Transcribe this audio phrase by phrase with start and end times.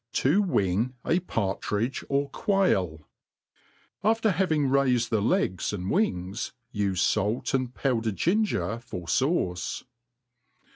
[0.13, 3.03] To wing a Partridge or ^alL
[4.03, 9.83] AFTER baving raifcd the legs and wings, ufe fait and powdered ginger for fauce.